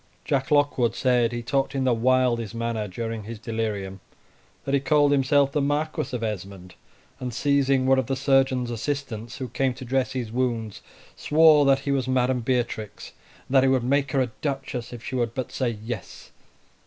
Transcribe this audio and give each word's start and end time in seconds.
Jack 0.25 0.49
Lockwood 0.49 0.95
said 0.95 1.31
he 1.31 1.43
talked 1.43 1.75
in 1.75 1.83
the 1.83 1.93
wildest 1.93 2.55
manner 2.55 2.87
during 2.87 3.21
his 3.23 3.37
delirium; 3.37 3.99
that 4.65 4.73
he 4.73 4.79
called 4.79 5.11
himself 5.11 5.51
the 5.51 5.61
Marquis 5.61 6.15
of 6.15 6.23
Esmond, 6.23 6.73
and 7.19 7.31
seizing 7.31 7.85
one 7.85 7.99
of 7.99 8.07
the 8.07 8.15
surgeon's 8.15 8.71
assistants 8.71 9.37
who 9.37 9.47
came 9.49 9.75
to 9.75 9.85
dress 9.85 10.13
his 10.13 10.31
wounds, 10.31 10.81
swore 11.15 11.65
that 11.65 11.81
he 11.81 11.91
was 11.91 12.07
Madam 12.07 12.39
Beatrix, 12.39 13.11
and 13.47 13.53
that 13.53 13.63
he 13.63 13.69
would 13.69 13.83
make 13.83 14.11
her 14.13 14.21
a 14.21 14.31
duchess 14.41 14.91
if 14.91 15.03
she 15.03 15.13
would 15.13 15.35
but 15.35 15.51
say 15.51 15.69
yes. 15.85 16.31